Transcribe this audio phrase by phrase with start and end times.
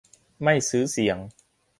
[0.43, 1.17] ไม่ซื้อเสียง